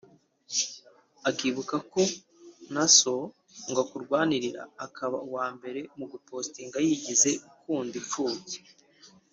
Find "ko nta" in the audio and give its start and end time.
1.91-2.85